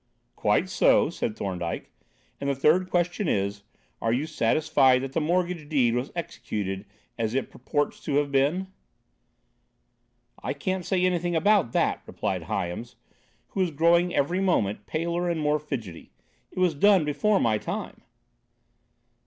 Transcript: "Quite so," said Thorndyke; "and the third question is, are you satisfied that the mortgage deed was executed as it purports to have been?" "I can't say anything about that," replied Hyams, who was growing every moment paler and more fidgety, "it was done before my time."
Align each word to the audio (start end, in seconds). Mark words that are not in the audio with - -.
"Quite 0.35 0.67
so," 0.67 1.11
said 1.11 1.37
Thorndyke; 1.37 1.91
"and 2.39 2.49
the 2.49 2.55
third 2.55 2.89
question 2.89 3.27
is, 3.27 3.61
are 4.01 4.11
you 4.11 4.25
satisfied 4.25 5.03
that 5.03 5.13
the 5.13 5.21
mortgage 5.21 5.69
deed 5.69 5.93
was 5.93 6.11
executed 6.15 6.87
as 7.19 7.35
it 7.35 7.51
purports 7.51 8.03
to 8.05 8.15
have 8.15 8.31
been?" 8.31 8.65
"I 10.41 10.53
can't 10.53 10.83
say 10.85 11.05
anything 11.05 11.35
about 11.35 11.71
that," 11.73 12.01
replied 12.07 12.45
Hyams, 12.49 12.95
who 13.49 13.59
was 13.59 13.69
growing 13.69 14.11
every 14.11 14.39
moment 14.41 14.87
paler 14.87 15.29
and 15.29 15.39
more 15.39 15.59
fidgety, 15.59 16.09
"it 16.49 16.57
was 16.57 16.73
done 16.73 17.05
before 17.05 17.39
my 17.39 17.59
time." 17.59 18.01